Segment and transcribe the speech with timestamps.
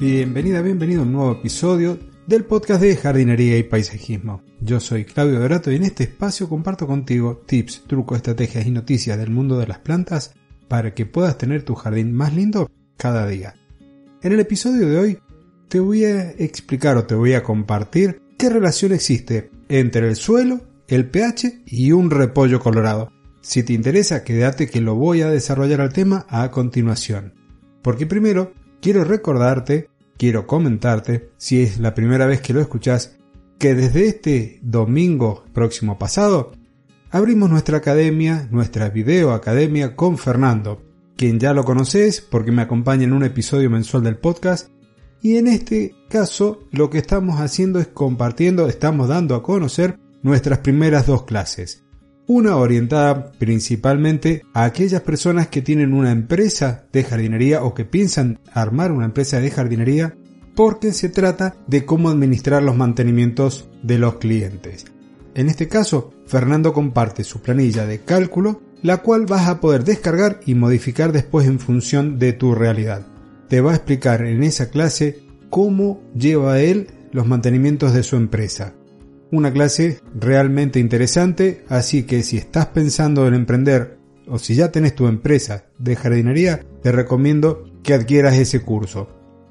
[0.00, 4.42] Bienvenida, bienvenido a un nuevo episodio del podcast de jardinería y paisajismo.
[4.58, 9.18] Yo soy Claudio Dorato y en este espacio comparto contigo tips, trucos, estrategias y noticias
[9.18, 10.32] del mundo de las plantas
[10.68, 13.56] para que puedas tener tu jardín más lindo cada día.
[14.22, 15.18] En el episodio de hoy
[15.68, 20.62] te voy a explicar o te voy a compartir qué relación existe entre el suelo,
[20.88, 23.12] el pH y un repollo colorado.
[23.42, 27.34] Si te interesa, quédate que lo voy a desarrollar al tema a continuación.
[27.82, 29.88] Porque primero quiero recordarte,
[30.20, 33.16] quiero comentarte, si es la primera vez que lo escuchas,
[33.58, 36.52] que desde este domingo próximo pasado
[37.10, 40.82] abrimos nuestra academia, nuestra video academia con Fernando,
[41.16, 44.68] quien ya lo conoces porque me acompaña en un episodio mensual del podcast
[45.22, 50.58] y en este caso lo que estamos haciendo es compartiendo, estamos dando a conocer nuestras
[50.58, 51.82] primeras dos clases.
[52.32, 58.38] Una orientada principalmente a aquellas personas que tienen una empresa de jardinería o que piensan
[58.52, 60.14] armar una empresa de jardinería
[60.54, 64.84] porque se trata de cómo administrar los mantenimientos de los clientes.
[65.34, 70.38] En este caso, Fernando comparte su planilla de cálculo, la cual vas a poder descargar
[70.46, 73.08] y modificar después en función de tu realidad.
[73.48, 78.74] Te va a explicar en esa clase cómo lleva él los mantenimientos de su empresa,
[79.32, 84.94] una clase realmente interesante, así que si estás pensando en emprender o si ya tenés
[84.94, 89.08] tu empresa de jardinería, te recomiendo que adquieras ese curso.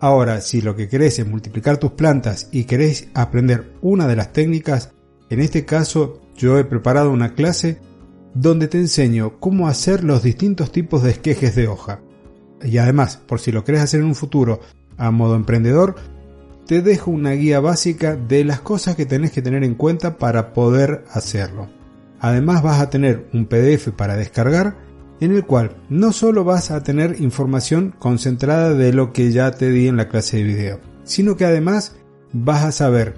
[0.00, 4.32] Ahora, si lo que querés es multiplicar tus plantas y querés aprender una de las
[4.32, 4.92] técnicas,
[5.30, 7.78] en este caso yo he preparado una clase
[8.34, 12.00] donde te enseño cómo hacer los distintos tipos de esquejes de hoja.
[12.62, 14.60] Y además, por si lo querés hacer en un futuro
[14.96, 15.96] a modo emprendedor,
[16.66, 20.52] te dejo una guía básica de las cosas que tenés que tener en cuenta para
[20.52, 21.68] poder hacerlo.
[22.20, 24.76] Además vas a tener un PDF para descargar
[25.20, 29.70] en el cual no solo vas a tener información concentrada de lo que ya te
[29.70, 31.96] di en la clase de video, sino que además
[32.32, 33.14] vas a saber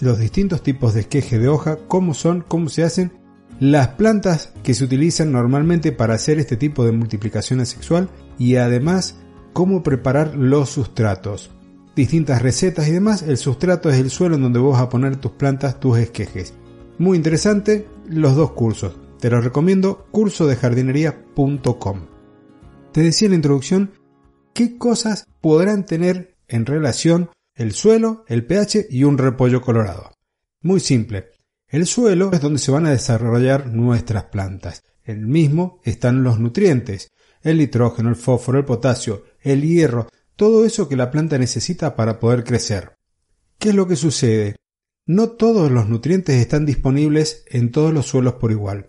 [0.00, 3.12] los distintos tipos de esqueje de hoja, cómo son, cómo se hacen,
[3.60, 9.16] las plantas que se utilizan normalmente para hacer este tipo de multiplicación asexual y además
[9.52, 11.53] cómo preparar los sustratos
[11.94, 15.32] distintas recetas y demás, el sustrato es el suelo en donde vas a poner tus
[15.32, 16.54] plantas, tus esquejes.
[16.98, 18.96] Muy interesante los dos cursos.
[19.20, 22.06] Te los recomiendo cursodejardinería.com.
[22.92, 23.92] Te decía en la introducción
[24.52, 30.12] qué cosas podrán tener en relación el suelo, el pH y un repollo colorado.
[30.60, 31.30] Muy simple.
[31.68, 34.82] El suelo es donde se van a desarrollar nuestras plantas.
[35.04, 37.10] En el mismo están los nutrientes,
[37.42, 42.18] el nitrógeno, el fósforo, el potasio, el hierro, todo eso que la planta necesita para
[42.18, 42.94] poder crecer.
[43.58, 44.56] ¿Qué es lo que sucede?
[45.06, 48.88] No todos los nutrientes están disponibles en todos los suelos por igual.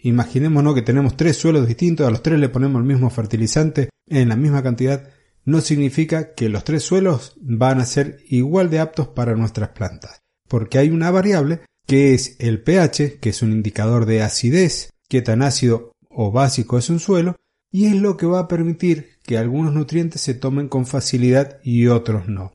[0.00, 4.28] Imaginémonos que tenemos tres suelos distintos, a los tres le ponemos el mismo fertilizante en
[4.28, 5.08] la misma cantidad,
[5.44, 10.20] no significa que los tres suelos van a ser igual de aptos para nuestras plantas,
[10.48, 15.22] porque hay una variable que es el pH, que es un indicador de acidez, qué
[15.22, 17.36] tan ácido o básico es un suelo,
[17.72, 21.88] y es lo que va a permitir que algunos nutrientes se tomen con facilidad y
[21.88, 22.54] otros no.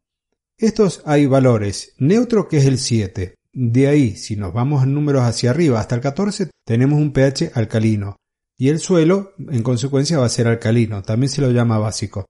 [0.57, 1.94] Estos hay valores.
[2.00, 3.35] Neutro que es el 7.
[3.53, 7.51] De ahí, si nos vamos en números hacia arriba hasta el 14, tenemos un pH
[7.53, 8.16] alcalino.
[8.57, 11.03] Y el suelo, en consecuencia, va a ser alcalino.
[11.03, 12.25] También se lo llama básico.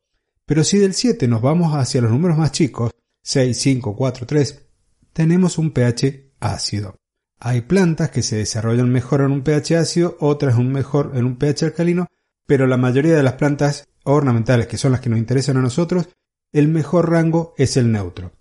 [0.45, 4.65] Pero si del 7 nos vamos hacia los números más chicos, 6, 5, 4, 3,
[5.13, 6.97] tenemos un pH ácido.
[7.39, 11.63] Hay plantas que se desarrollan mejor en un pH ácido, otras mejor en un pH
[11.63, 12.07] alcalino,
[12.45, 16.09] pero la mayoría de las plantas ornamentales, que son las que nos interesan a nosotros,
[16.51, 18.33] el mejor rango es el neutro.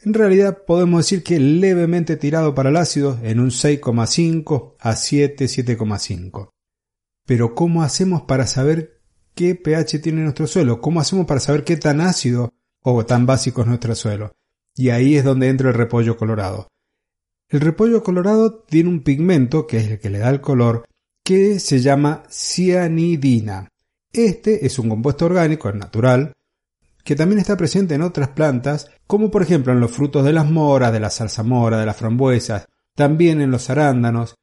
[0.00, 5.44] En realidad podemos decir que levemente tirado para el ácido en un 6,5 a 7,
[5.46, 6.50] 7,5.
[7.26, 9.00] Pero ¿cómo hacemos para saber
[9.34, 10.80] qué pH tiene nuestro suelo?
[10.80, 14.32] ¿Cómo hacemos para saber qué tan ácido o tan básico es nuestro suelo?
[14.76, 16.68] Y ahí es donde entra el repollo colorado.
[17.50, 20.84] El repollo colorado tiene un pigmento, que es el que le da el color,
[21.24, 23.68] que se llama cianidina.
[24.12, 26.32] Este es un compuesto orgánico, natural,
[27.04, 30.50] que también está presente en otras plantas, como por ejemplo en los frutos de las
[30.50, 31.10] moras, de la
[31.44, 34.34] mora, de las frambuesas, también en los arándanos,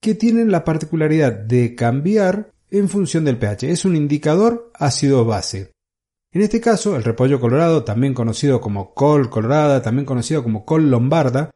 [0.00, 3.70] que tienen la particularidad de cambiar en función del pH.
[3.70, 5.72] Es un indicador ácido-base.
[6.32, 10.90] En este caso, el repollo colorado, también conocido como col colorada, también conocido como col
[10.90, 11.50] lombarda,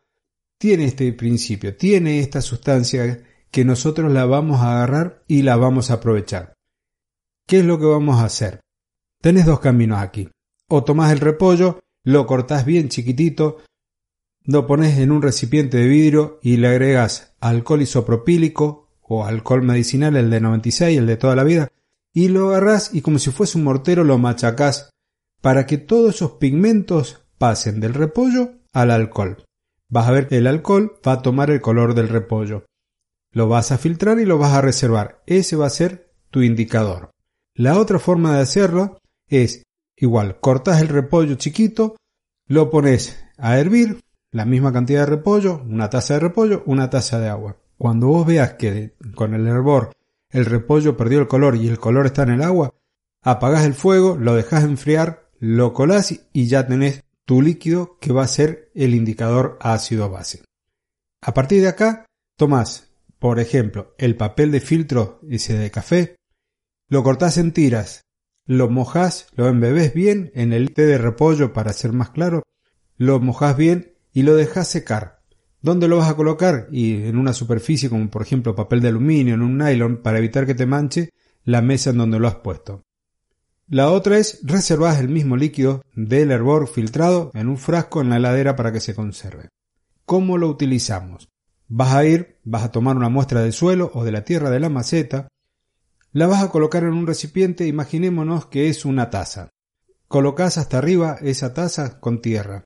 [0.58, 5.90] tiene este principio, tiene esta sustancia que nosotros la vamos a agarrar y la vamos
[5.90, 6.55] a aprovechar.
[7.48, 8.60] ¿Qué es lo que vamos a hacer?
[9.22, 10.28] Tenés dos caminos aquí.
[10.68, 13.58] O tomás el repollo, lo cortás bien chiquitito,
[14.42, 20.16] lo pones en un recipiente de vidrio y le agregas alcohol isopropílico o alcohol medicinal,
[20.16, 21.68] el de 96, el de toda la vida,
[22.12, 24.90] y lo agarrás y como si fuese un mortero lo machacás
[25.40, 29.44] para que todos esos pigmentos pasen del repollo al alcohol.
[29.88, 32.64] Vas a ver que el alcohol va a tomar el color del repollo.
[33.30, 35.22] Lo vas a filtrar y lo vas a reservar.
[35.26, 37.10] Ese va a ser tu indicador.
[37.56, 39.62] La otra forma de hacerlo es
[39.96, 41.96] igual, cortas el repollo chiquito,
[42.46, 44.00] lo pones a hervir,
[44.30, 47.56] la misma cantidad de repollo, una taza de repollo, una taza de agua.
[47.78, 49.92] Cuando vos veas que con el hervor
[50.28, 52.74] el repollo perdió el color y el color está en el agua,
[53.22, 58.24] apagás el fuego, lo dejas enfriar, lo colás y ya tenés tu líquido que va
[58.24, 60.42] a ser el indicador ácido base.
[61.22, 62.04] A partir de acá,
[62.36, 66.16] tomás, por ejemplo, el papel de filtro ese de café,
[66.88, 68.02] lo cortás en tiras,
[68.46, 72.42] lo mojás, lo embebés bien en el té de repollo para ser más claro,
[72.96, 75.20] lo mojás bien y lo dejás secar.
[75.62, 76.68] ¿Dónde lo vas a colocar?
[76.70, 80.46] Y en una superficie como por ejemplo papel de aluminio, en un nylon, para evitar
[80.46, 81.10] que te manche
[81.44, 82.82] la mesa en donde lo has puesto.
[83.68, 88.18] La otra es reservar el mismo líquido del hervor filtrado en un frasco en la
[88.18, 89.48] heladera para que se conserve.
[90.04, 91.28] ¿Cómo lo utilizamos?
[91.66, 94.60] Vas a ir, vas a tomar una muestra del suelo o de la tierra de
[94.60, 95.26] la maceta,
[96.16, 99.50] la vas a colocar en un recipiente, imaginémonos que es una taza.
[100.08, 102.64] Colocas hasta arriba esa taza con tierra.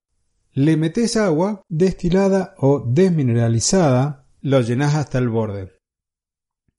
[0.53, 5.73] Le metes agua destilada o desmineralizada, lo llenas hasta el borde.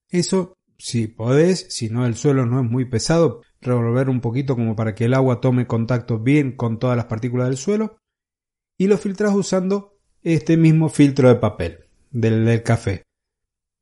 [0.07, 4.73] Eso, si podés, si no el suelo no es muy pesado, revolver un poquito como
[4.73, 7.97] para que el agua tome contacto bien con todas las partículas del suelo
[8.77, 11.79] y lo filtras usando este mismo filtro de papel
[12.11, 13.03] del, del café.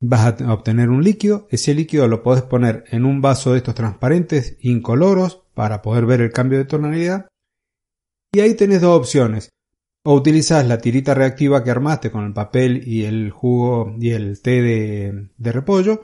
[0.01, 3.75] Vas a obtener un líquido, ese líquido lo podés poner en un vaso de estos
[3.75, 7.27] transparentes incoloros para poder ver el cambio de tonalidad.
[8.31, 9.49] Y ahí tenés dos opciones.
[10.05, 14.41] O utilizas la tirita reactiva que armaste con el papel y el jugo y el
[14.41, 16.03] té de, de repollo,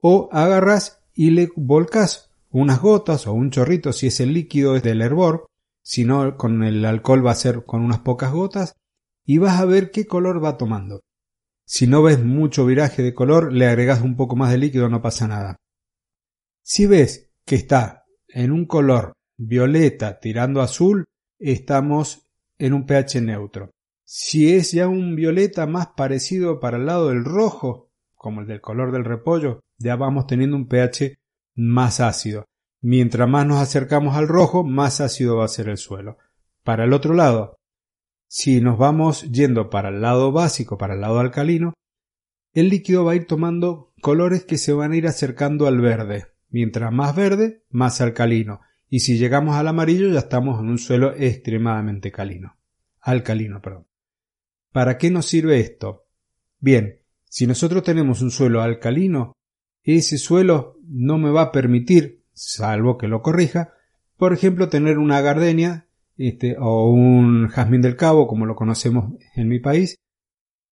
[0.00, 4.82] o agarras y le volcas unas gotas o un chorrito si es el líquido es
[4.82, 5.46] del hervor,
[5.82, 8.76] si no con el alcohol va a ser con unas pocas gotas,
[9.26, 11.02] y vas a ver qué color va tomando.
[11.66, 15.02] Si no ves mucho viraje de color, le agregas un poco más de líquido, no
[15.02, 15.56] pasa nada.
[16.62, 21.04] Si ves que está en un color violeta tirando azul,
[21.40, 22.28] estamos
[22.58, 23.70] en un pH neutro.
[24.04, 28.60] Si es ya un violeta más parecido para el lado del rojo, como el del
[28.60, 31.18] color del repollo, ya vamos teniendo un pH
[31.56, 32.44] más ácido.
[32.80, 36.18] Mientras más nos acercamos al rojo, más ácido va a ser el suelo.
[36.62, 37.55] Para el otro lado,
[38.38, 41.72] si nos vamos yendo para el lado básico, para el lado alcalino,
[42.52, 46.26] el líquido va a ir tomando colores que se van a ir acercando al verde.
[46.50, 48.60] Mientras más verde, más alcalino
[48.90, 52.58] y si llegamos al amarillo ya estamos en un suelo extremadamente calino.
[53.00, 53.86] Alcalino, perdón.
[54.70, 56.04] ¿Para qué nos sirve esto?
[56.60, 59.32] Bien, si nosotros tenemos un suelo alcalino,
[59.82, 63.72] ese suelo no me va a permitir, salvo que lo corrija,
[64.18, 65.85] por ejemplo, tener una gardenia
[66.16, 69.96] este, o un jazmín del cabo, como lo conocemos en mi país,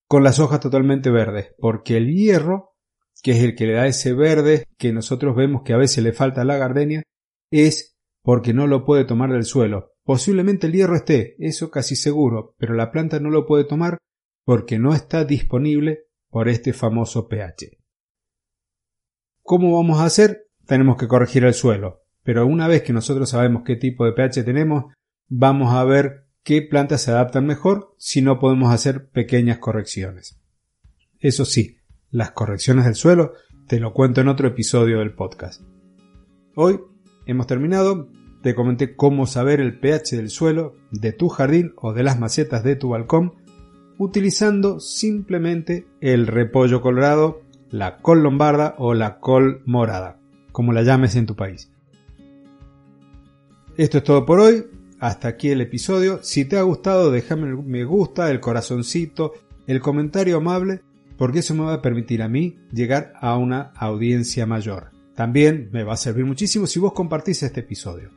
[0.08, 2.74] con las hojas totalmente verdes, porque el hierro,
[3.22, 6.12] que es el que le da ese verde que nosotros vemos que a veces le
[6.12, 7.02] falta a la gardenia,
[7.50, 9.92] es porque no lo puede tomar del suelo.
[10.02, 13.98] Posiblemente el hierro esté, eso casi seguro, pero la planta no lo puede tomar
[14.44, 17.78] porque no está disponible por este famoso pH.
[19.42, 20.46] ¿Cómo vamos a hacer?
[20.66, 24.42] Tenemos que corregir el suelo, pero una vez que nosotros sabemos qué tipo de pH
[24.44, 24.92] tenemos,
[25.28, 30.38] vamos a ver qué plantas se adaptan mejor si no podemos hacer pequeñas correcciones.
[31.20, 31.78] Eso sí,
[32.10, 33.32] las correcciones del suelo
[33.66, 35.62] te lo cuento en otro episodio del podcast.
[36.54, 36.80] Hoy
[37.26, 38.08] hemos terminado.
[38.42, 42.62] Te comenté cómo saber el pH del suelo de tu jardín o de las macetas
[42.62, 43.32] de tu balcón
[43.98, 50.18] utilizando simplemente el repollo colorado, la col lombarda o la col morada,
[50.52, 51.72] como la llames en tu país.
[53.76, 54.66] Esto es todo por hoy.
[55.04, 56.20] Hasta aquí el episodio.
[56.22, 59.34] Si te ha gustado, déjame el me gusta, el corazoncito,
[59.66, 60.80] el comentario amable,
[61.18, 64.92] porque eso me va a permitir a mí llegar a una audiencia mayor.
[65.14, 68.12] También me va a servir muchísimo si vos compartís este episodio.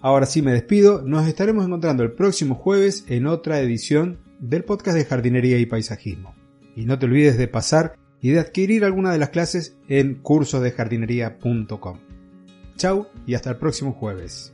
[0.00, 4.96] Ahora sí me despido, nos estaremos encontrando el próximo jueves en otra edición del podcast
[4.96, 6.34] de jardinería y paisajismo.
[6.74, 12.00] Y no te olvides de pasar y de adquirir alguna de las clases en cursosdejardinería.com.
[12.76, 14.52] Chau y hasta el próximo jueves.